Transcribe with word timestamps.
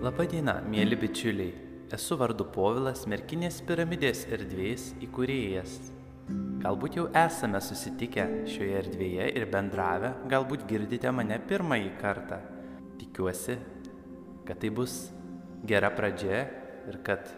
Labadiena, 0.00 0.54
mėly 0.64 0.96
bičiuliai. 0.96 1.50
Esu 1.92 2.16
vardu 2.16 2.46
Povilas, 2.48 3.02
Merkinės 3.12 3.58
piramidės 3.68 4.22
erdvės 4.32 4.86
įkūrėjas. 5.04 5.74
Galbūt 6.62 6.96
jau 6.96 7.04
esame 7.20 7.60
susitikę 7.60 8.24
šioje 8.48 8.78
erdvėje 8.78 9.26
ir 9.36 9.44
bendravę, 9.52 10.14
galbūt 10.32 10.64
girdite 10.70 11.12
mane 11.12 11.36
pirmąjį 11.50 11.92
kartą. 12.00 12.38
Tikiuosi, 13.02 13.58
kad 14.48 14.62
tai 14.64 14.72
bus 14.80 14.96
gera 15.68 15.92
pradžia 15.92 16.46
ir 16.88 17.02
kad 17.04 17.28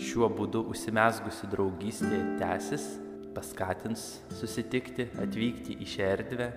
šiuo 0.00 0.32
būdu 0.32 0.64
užsimesgusi 0.72 1.52
draugystė 1.52 2.22
tęsis, 2.40 2.88
paskatins 3.36 4.08
susitikti, 4.40 5.10
atvykti 5.20 5.76
į 5.76 5.92
šią 5.98 6.10
erdvę 6.16 6.48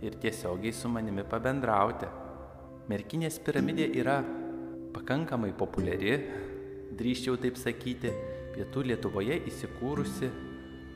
ir 0.00 0.16
tiesiogiai 0.24 0.72
su 0.72 0.88
manimi 0.88 1.28
pabendrauti. 1.28 2.08
Merkinės 2.88 3.36
piramidė 3.44 3.92
yra 4.00 4.22
pakankamai 4.98 5.52
populiari, 5.54 6.16
drįščiau 6.98 7.38
taip 7.38 7.58
sakyti, 7.60 8.10
pietų 8.56 8.82
Lietuvoje 8.90 9.36
įsikūrusi 9.46 10.30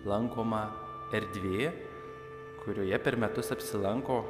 lankoma 0.09 0.65
erdvė, 1.15 1.70
kurioje 2.62 2.98
per 3.02 3.19
metus 3.20 3.52
apsilanko 3.55 4.23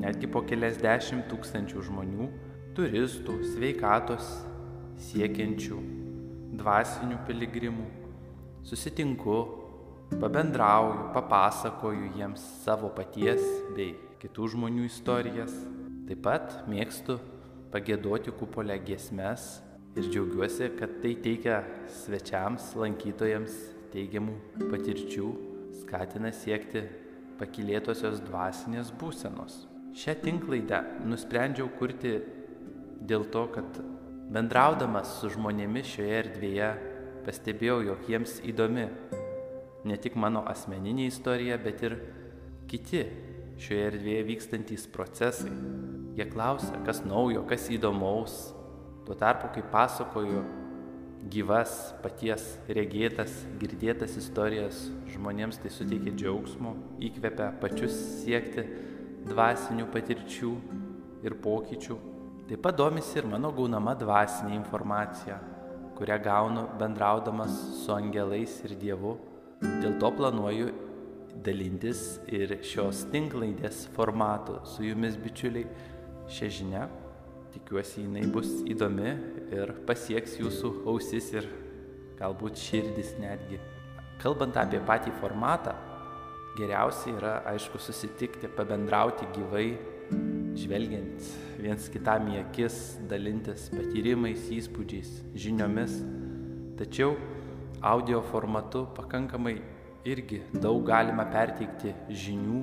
netgi 0.00 0.28
po 0.30 0.42
keliasdešimt 0.48 1.28
tūkstančių 1.32 1.84
žmonių, 1.88 2.28
turistų, 2.76 3.36
sveikatos 3.52 4.28
siekiančių, 5.10 5.80
dvasinių 6.60 7.18
piligrimų. 7.28 7.88
Susitinku, 8.68 9.36
pabendrauju, 10.20 11.10
papasakoju 11.16 12.14
jiems 12.16 12.44
savo 12.64 12.92
paties 12.96 13.44
bei 13.76 13.92
kitų 14.22 14.54
žmonių 14.54 14.88
istorijas. 14.88 15.52
Taip 16.08 16.24
pat 16.24 16.56
mėgstu 16.68 17.18
pagėdoti 17.70 18.32
kupolę 18.34 18.76
giesmes 18.82 19.60
ir 19.98 20.08
džiaugiuosi, 20.10 20.70
kad 20.78 20.98
tai 21.02 21.14
teikia 21.22 21.60
svečiams, 22.02 22.72
lankytojams 22.78 23.54
teigiamų 23.94 24.66
patirčių, 24.70 25.28
skatina 25.80 26.32
siekti 26.34 26.84
pakilėtosios 27.40 28.20
dvasinės 28.26 28.92
būsenos. 29.00 29.64
Šią 29.96 30.14
tinklaidę 30.22 30.82
nusprendžiau 31.08 31.70
kurti 31.78 32.18
dėl 33.06 33.24
to, 33.32 33.46
kad 33.54 33.80
bendraudamas 34.30 35.16
su 35.18 35.32
žmonėmis 35.34 35.94
šioje 35.96 36.20
erdvėje 36.24 36.68
pastebėjau, 37.26 37.80
jog 37.88 38.06
jiems 38.10 38.38
įdomi 38.46 38.86
ne 39.88 39.96
tik 39.96 40.18
mano 40.20 40.44
asmeninė 40.50 41.08
istorija, 41.10 41.58
bet 41.58 41.82
ir 41.86 41.98
kiti 42.70 43.02
šioje 43.60 43.90
erdvėje 43.90 44.28
vykstantys 44.30 44.86
procesai. 44.92 45.99
Jie 46.16 46.26
klausia, 46.26 46.74
kas 46.86 47.04
naujo, 47.06 47.44
kas 47.46 47.68
įdomaus. 47.70 48.50
Tuo 49.06 49.14
tarpu, 49.18 49.48
kai 49.54 49.62
pasakoju 49.72 50.42
gyvas, 51.30 51.92
paties 52.02 52.44
regėtas, 52.68 53.32
girdėtas 53.60 54.16
istorijas, 54.18 54.86
žmonėms 55.12 55.60
tai 55.60 55.72
suteikia 55.72 56.14
džiaugsmo, 56.16 56.74
įkvepia 57.04 57.50
pačius 57.60 57.96
siekti 58.22 58.64
dvasinių 59.28 59.88
patirčių 59.92 60.52
ir 61.26 61.36
pokyčių. 61.44 61.98
Taip 62.50 62.62
pat 62.64 62.78
domisi 62.80 63.20
ir 63.20 63.28
mano 63.30 63.52
gaunama 63.54 63.94
dvasinė 63.98 64.56
informacija, 64.56 65.38
kurią 65.98 66.16
gaunu 66.24 66.64
bendraudamas 66.80 67.52
su 67.82 67.92
angelais 67.94 68.56
ir 68.64 68.74
Dievu. 68.80 69.18
Dėl 69.60 69.98
to 70.00 70.08
planuoju 70.16 70.72
dalintis 71.44 72.18
ir 72.32 72.56
šios 72.66 73.04
tinklaidės 73.12 73.84
formatu 73.94 74.58
su 74.66 74.82
jumis 74.88 75.18
bičiuliai 75.20 75.68
šią 76.30 76.50
žinią. 76.56 76.86
Tikiuosi, 77.50 78.04
jinai 78.04 78.26
bus 78.30 78.50
įdomi 78.70 79.10
ir 79.50 79.72
pasieks 79.88 80.36
jūsų 80.38 80.70
ausis 80.90 81.32
ir 81.34 81.48
galbūt 82.20 82.60
širdis 82.60 83.16
netgi. 83.18 83.58
Kalbant 84.22 84.58
apie 84.60 84.78
patį 84.86 85.14
formatą, 85.18 85.74
geriausia 86.58 87.14
yra, 87.16 87.34
aišku, 87.50 87.80
susitikti, 87.82 88.50
pabendrauti 88.54 89.26
gyvai, 89.34 89.68
žvelgiant 90.60 91.30
viens 91.60 91.88
kitam 91.92 92.28
į 92.30 92.40
akis, 92.44 92.78
dalintis 93.10 93.68
patyrimais, 93.72 94.46
įspūdžiais, 94.54 95.12
žiniomis. 95.34 95.98
Tačiau 96.80 97.16
audio 97.82 98.20
formatu 98.30 98.86
pakankamai 98.96 99.56
irgi 100.08 100.42
daug 100.54 100.84
galima 100.88 101.26
perteikti 101.32 101.94
žinių 102.08 102.60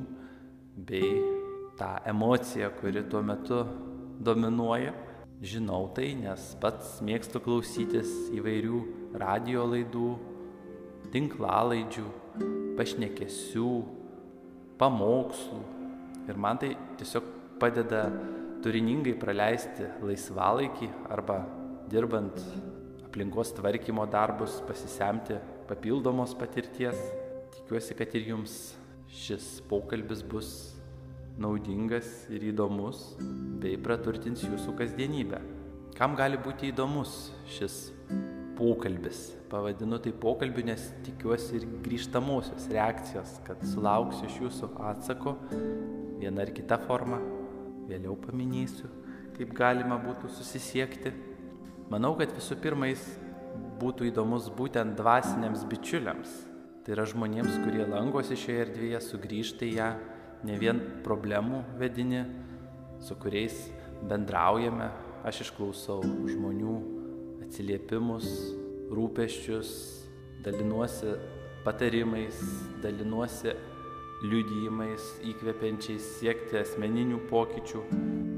bei 0.88 1.37
tą 1.78 1.98
emociją, 2.06 2.72
kuri 2.80 3.04
tuo 3.10 3.22
metu 3.22 3.62
dominuoja. 4.20 4.94
Žinau 5.38 5.92
tai, 5.94 6.16
nes 6.18 6.56
pats 6.62 6.98
mėgstu 7.06 7.38
klausytis 7.46 8.10
įvairių 8.34 8.80
radio 9.22 9.68
laidų, 9.70 10.08
tinklalaidžių, 11.14 12.06
pašnekesių, 12.80 13.74
pamokslų. 14.82 15.60
Ir 16.28 16.42
man 16.42 16.58
tai 16.62 16.72
tiesiog 16.98 17.30
padeda 17.62 18.08
turiningai 18.66 19.14
praleisti 19.22 19.86
laisvalaikį 20.02 20.90
arba 21.14 21.44
dirbant 21.92 22.42
aplinkos 23.06 23.54
tvarkymo 23.58 24.08
darbus, 24.10 24.58
pasisemti 24.68 25.38
papildomos 25.70 26.34
patirties. 26.38 26.98
Tikiuosi, 27.54 27.94
kad 27.98 28.18
ir 28.18 28.34
jums 28.34 28.58
šis 29.14 29.62
pokalbis 29.70 30.26
bus 30.26 30.52
naudingas 31.42 32.08
ir 32.34 32.48
įdomus 32.52 33.16
bei 33.62 33.78
praturtins 33.82 34.44
jūsų 34.46 34.74
kasdienybę. 34.80 35.42
Kam 35.98 36.16
gali 36.18 36.38
būti 36.42 36.72
įdomus 36.72 37.32
šis 37.58 37.78
pokalbis? 38.58 39.32
Pavadinu 39.52 40.00
tai 40.04 40.12
pokalbiu, 40.12 40.66
nes 40.68 40.90
tikiuosi 41.06 41.60
ir 41.60 41.68
grįžtamosios 41.86 42.68
reakcijos, 42.74 43.38
kad 43.48 43.62
sulauksiu 43.66 44.28
iš 44.28 44.42
jūsų 44.44 44.72
atsako 44.92 45.38
viena 46.20 46.44
ar 46.44 46.52
kita 46.54 46.80
forma. 46.84 47.22
Vėliau 47.88 48.18
paminėsiu, 48.20 48.90
kaip 49.38 49.56
galima 49.58 49.96
būtų 50.04 50.30
susisiekti. 50.36 51.16
Manau, 51.94 52.18
kad 52.20 52.34
visų 52.36 52.60
pirma 52.60 52.92
jis 52.92 53.06
būtų 53.80 54.10
įdomus 54.12 54.52
būtent 54.58 54.98
dvasiniams 55.00 55.64
bičiuliams, 55.70 56.36
Tai 56.88 56.94
yra 56.96 57.04
žmonėms, 57.04 57.58
kurie 57.66 57.84
lankosi 57.84 58.38
šioje 58.40 58.62
erdvėje, 58.64 59.00
sugrįžta 59.04 59.66
į 59.68 59.74
ją, 59.76 59.88
ne 60.46 60.58
vien 60.60 60.80
problemų 61.06 61.64
vedini, 61.80 62.24
su 63.02 63.16
kuriais 63.18 63.68
bendraujame, 64.10 64.90
aš 65.28 65.48
išklausau 65.48 66.02
žmonių 66.04 66.76
atsiliepimus, 67.46 68.28
rūpeščius, 68.94 69.72
dalinuosi 70.46 71.16
patarimais, 71.66 72.38
dalinuosi 72.84 73.56
liudijimais 74.24 75.08
įkvepiančiais 75.30 76.06
siekti 76.18 76.62
asmeninių 76.62 77.20
pokyčių. 77.30 77.84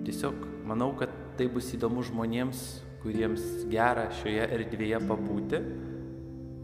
Tiesiog 0.07 0.47
manau, 0.67 0.91
kad 0.99 1.13
tai 1.39 1.47
bus 1.51 1.69
įdomu 1.75 2.03
žmonėms, 2.07 2.63
kuriems 3.03 3.45
gera 3.71 4.09
šioje 4.19 4.49
erdvėje 4.57 4.99
pabūti 5.07 5.61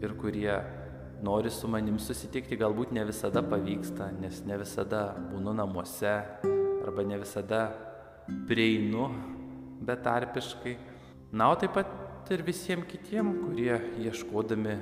ir 0.04 0.16
kurie 0.20 0.52
nori 1.22 1.50
su 1.50 1.68
manim 1.68 1.98
susitikti, 2.02 2.58
galbūt 2.60 2.92
ne 2.92 3.04
visada 3.08 3.42
pavyksta, 3.44 4.10
nes 4.20 4.42
ne 4.46 4.58
visada 4.60 5.08
būnu 5.30 5.54
namuose 5.56 6.12
arba 6.86 7.04
ne 7.06 7.18
visada 7.20 7.62
prieinu 8.48 9.08
betarpiškai. 9.86 10.76
Na, 11.32 11.50
o 11.50 11.56
taip 11.58 11.74
pat 11.76 12.30
ir 12.32 12.44
visiems 12.46 12.88
kitiems, 12.90 13.40
kurie 13.42 13.76
ieškodami 14.02 14.76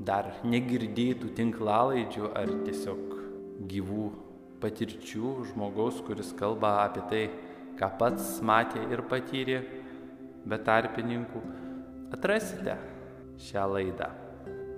dar 0.00 0.30
negirdėtų 0.48 1.32
tinklalaidžių 1.36 2.30
ar 2.38 2.52
tiesiog 2.64 3.16
gyvų 3.70 4.06
patirčių 4.60 5.34
žmogaus, 5.50 6.00
kuris 6.06 6.32
kalba 6.36 6.78
apie 6.86 7.04
tai, 7.10 7.22
ką 7.80 7.90
pats 8.00 8.38
matė 8.44 8.82
ir 8.92 9.04
patyrė 9.08 9.60
be 10.48 10.58
tarpininkų, 10.64 11.44
atrasite 12.16 12.76
šią 13.40 13.68
laidą. 13.74 14.10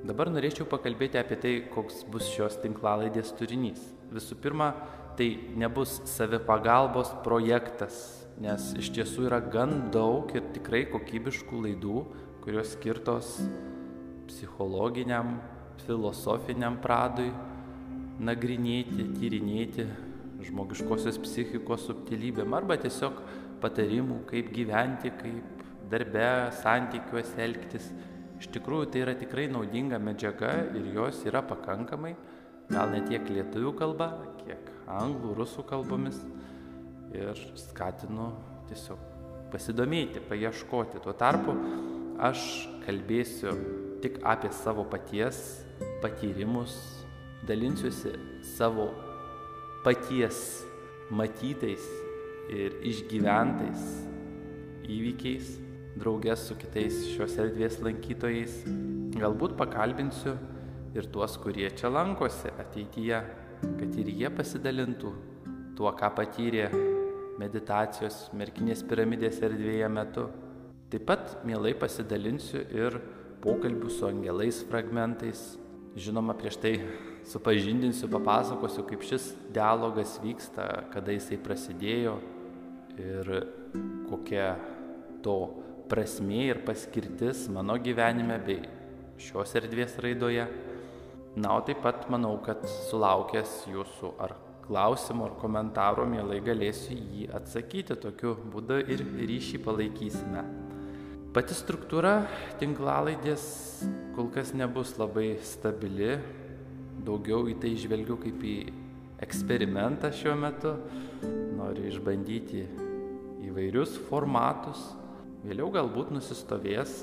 Dabar 0.02 0.32
norėčiau 0.34 0.64
pakalbėti 0.66 1.20
apie 1.20 1.36
tai, 1.38 1.50
koks 1.70 2.00
bus 2.10 2.26
šios 2.26 2.56
tinklalaidės 2.58 3.28
turinys. 3.38 3.84
Visų 4.10 4.34
pirma, 4.42 4.72
tai 5.14 5.28
nebus 5.54 6.00
savipagalbos 6.10 7.12
projektas, 7.22 7.94
nes 8.42 8.72
iš 8.82 8.90
tiesų 8.96 9.28
yra 9.28 9.38
gan 9.38 9.92
daug 9.94 10.32
ir 10.34 10.48
tikrai 10.56 10.82
kokybiškų 10.90 11.62
laidų, 11.68 12.02
kurios 12.42 12.74
skirtos 12.74 13.36
psichologiniam, 14.26 15.36
filosofiniam 15.86 16.80
pradui 16.82 17.30
nagrinėti, 18.18 19.06
tyrinėti 19.20 19.86
žmogiškosios 20.48 21.22
psichikos 21.22 21.86
subtilybėm 21.86 22.58
arba 22.58 22.74
tiesiog 22.82 23.22
patarimų, 23.62 24.24
kaip 24.26 24.50
gyventi, 24.50 25.14
kaip 25.22 25.62
darbe, 25.92 26.26
santykiuose 26.58 27.38
elgtis 27.46 27.92
Iš 28.42 28.48
tikrųjų 28.50 28.88
tai 28.90 29.04
yra 29.04 29.12
tikrai 29.14 29.44
naudinga 29.46 30.00
medžiaga 30.02 30.50
ir 30.74 30.88
jos 30.96 31.20
yra 31.30 31.44
pakankamai, 31.46 32.16
gal 32.66 32.90
ne 32.90 32.98
tiek 33.06 33.28
lietuvių 33.30 33.70
kalba, 33.78 34.08
kiek 34.40 34.72
anglų, 34.90 35.36
rusų 35.38 35.62
kalbomis. 35.68 36.18
Ir 37.14 37.38
skatinu 37.60 38.32
tiesiog 38.66 38.98
pasidomėti, 39.52 40.24
paieškoti. 40.26 40.98
Tuo 41.04 41.14
tarpu 41.14 41.54
aš 42.18 42.66
kalbėsiu 42.82 43.54
tik 44.02 44.18
apie 44.26 44.50
savo 44.58 44.88
paties 44.90 45.62
patyrimus, 46.02 46.74
dalinsiuosi 47.46 48.16
savo 48.56 48.88
paties 49.86 50.64
matytais 51.14 51.86
ir 52.50 52.74
išgyventais 52.90 53.86
įvykiais, 54.90 55.60
draugės 55.98 56.46
su 56.48 56.56
kitais 56.58 57.02
šios 57.12 57.36
erdvės 57.40 57.78
lankytojais. 57.84 58.62
Galbūt 59.18 59.56
pakalbinsiu 59.58 60.34
ir 60.96 61.08
tuos, 61.12 61.36
kurie 61.40 61.68
čia 61.76 61.90
lankosi 61.92 62.52
ateityje, 62.60 63.20
kad 63.62 64.00
ir 64.00 64.10
jie 64.12 64.30
pasidalintų 64.32 65.12
tuo, 65.76 65.92
ką 65.96 66.10
patyrė 66.16 66.68
meditacijos 67.40 68.26
merkinės 68.36 68.84
piramidės 68.88 69.40
erdvėje 69.44 69.88
metu. 69.92 70.28
Taip 70.92 71.06
pat 71.08 71.38
mielai 71.48 71.72
pasidalinsiu 71.78 72.64
ir 72.68 72.98
pokalbių 73.42 73.90
su 73.90 74.06
angelais 74.08 74.60
fragmentais. 74.68 75.40
Žinoma, 75.96 76.36
prieš 76.38 76.58
tai 76.60 76.74
supažindinsiu, 77.28 78.08
papasakosiu, 78.12 78.84
kaip 78.88 79.04
šis 79.04 79.32
dialogas 79.52 80.18
vyksta, 80.22 80.86
kada 80.92 81.12
jisai 81.16 81.38
prasidėjo 81.40 82.16
ir 83.00 83.32
kokia 84.08 84.54
to 85.24 85.36
prasmė 85.90 86.46
ir 86.50 86.62
paskirtis 86.66 87.46
mano 87.52 87.78
gyvenime 87.80 88.38
bei 88.46 88.62
šios 89.22 89.54
erdvės 89.58 89.98
raidoje. 90.02 90.46
Na, 91.32 91.54
o 91.56 91.62
taip 91.64 91.80
pat 91.80 92.08
manau, 92.12 92.34
kad 92.44 92.64
sulaukęs 92.90 93.62
jūsų 93.72 94.10
ar 94.20 94.34
klausimų 94.66 95.24
ar 95.30 95.36
komentarų, 95.40 96.04
mielai 96.10 96.42
galėsiu 96.44 96.96
jį 96.96 97.28
atsakyti. 97.38 97.96
Tokiu 98.00 98.34
būdu 98.52 98.82
ir 98.84 99.00
ryšį 99.00 99.62
palaikysime. 99.64 100.44
Pati 101.32 101.56
struktūra 101.56 102.26
tinklalaidės 102.60 103.44
kol 104.12 104.28
kas 104.34 104.52
nebus 104.52 104.92
labai 105.00 105.38
stabili. 105.40 106.18
Daugiau 107.02 107.46
į 107.48 107.56
tai 107.62 107.72
žvelgiu 107.80 108.18
kaip 108.20 108.44
į 108.44 108.56
eksperimentą 109.24 110.12
šiuo 110.12 110.36
metu. 110.36 110.74
Noriu 111.56 111.88
išbandyti 111.88 112.66
įvairius 113.48 113.96
formatus. 114.10 114.82
Vėliau 115.42 115.72
galbūt 115.74 116.12
nusistovės. 116.14 117.00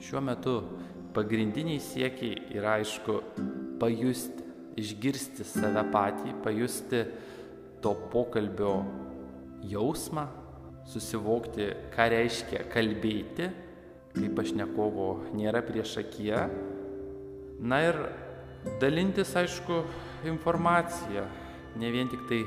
Šiuo 0.00 0.22
metu 0.24 0.54
pagrindiniai 1.12 1.82
siekiai 1.84 2.38
yra 2.56 2.78
aišku 2.78 3.18
pajusti, 3.80 4.46
išgirsti 4.80 5.44
save 5.44 5.82
patį, 5.92 6.32
pajusti 6.44 7.02
to 7.84 7.92
pokalbio 8.12 8.78
jausmą, 9.68 10.24
susivokti, 10.88 11.68
ką 11.92 12.08
reiškia 12.14 12.64
kalbėti, 12.72 13.50
kai 14.16 14.32
pašnekovo 14.32 15.10
nėra 15.36 15.60
prieš 15.68 15.98
akiją. 16.06 16.48
Na 17.60 17.84
ir 17.84 18.00
dalintis, 18.80 19.36
aišku, 19.36 19.84
informacija, 20.32 21.28
ne 21.76 21.92
vien 21.92 22.08
tik 22.08 22.24
tai 22.32 22.42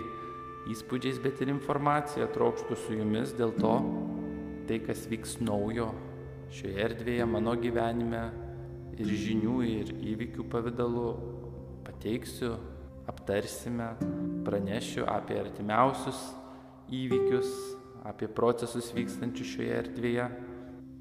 įspūdžiais, 0.73 1.21
bet 1.21 1.45
ir 1.45 1.53
informacija 1.53 2.25
trokštų 2.33 2.83
su 2.87 2.97
jumis 2.97 3.37
dėl 3.37 3.53
to, 3.61 3.77
tai 4.67 4.81
kas 4.83 5.05
vyks 5.09 5.39
naujo 5.43 5.91
šioje 6.53 6.83
erdvėje 6.83 7.25
mano 7.27 7.55
gyvenime, 7.59 8.25
ir 8.97 9.13
žinių, 9.13 9.57
ir 9.67 9.91
įvykių 10.13 10.45
pavydalu 10.49 11.07
pateiksiu, 11.85 12.55
aptarsime, 13.07 13.93
pranešiu 14.47 15.05
apie 15.09 15.37
artimiausius 15.39 16.19
įvykius, 16.93 17.51
apie 18.07 18.29
procesus 18.31 18.89
vykstančius 18.95 19.53
šioje 19.53 19.77
erdvėje. 19.83 20.27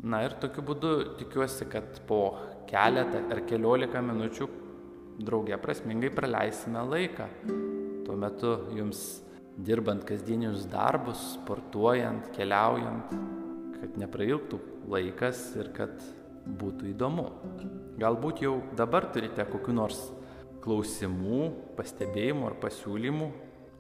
Na 0.07 0.23
ir 0.27 0.37
tokiu 0.43 0.63
būdu 0.67 0.93
tikiuosi, 1.23 1.67
kad 1.73 2.03
po 2.07 2.21
keletą 2.69 3.25
ar 3.33 3.43
keliolika 3.49 4.03
minučių 4.05 4.49
draugė 5.25 5.57
prasmingai 5.63 6.13
praleisime 6.15 6.83
laiką. 6.93 7.31
Tuo 8.07 8.19
metu 8.21 8.53
jums 8.77 9.23
dirbant 9.57 10.05
kasdienius 10.07 10.67
darbus, 10.71 11.23
sportuojant, 11.39 12.29
keliaujant, 12.37 13.17
kad 13.81 13.97
neprailgtų 14.01 14.61
laikas 14.91 15.49
ir 15.61 15.73
kad 15.77 15.95
būtų 16.47 16.93
įdomu. 16.93 17.27
Galbūt 18.01 18.45
jau 18.45 18.61
dabar 18.79 19.09
turite 19.15 19.47
kokiu 19.49 19.75
nors 19.75 19.99
klausimų, 20.67 21.51
pastebėjimų 21.79 22.49
ar 22.51 22.57
pasiūlymų. 22.63 23.33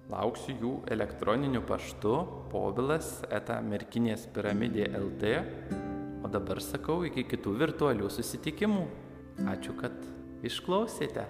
Lauksiu 0.06 0.54
jų 0.54 0.72
elektroniniu 0.94 1.64
paštu 1.66 2.12
povilas 2.52 3.24
eta 3.26 3.58
merkinės 3.62 4.28
piramidė 4.34 4.92
LT. 4.94 5.32
O 6.22 6.30
dabar 6.30 6.62
sakau 6.62 7.00
iki 7.08 7.26
kitų 7.26 7.56
virtualių 7.64 8.10
susitikimų. 8.10 8.84
Ačiū, 9.50 9.74
kad 9.80 9.98
išklausėte. 10.46 11.26